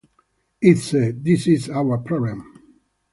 It's 0.63 0.85
said, 0.85 1.23
'This 1.23 1.45
is 1.45 1.69
our 1.69 1.99
problem. 1.99 2.59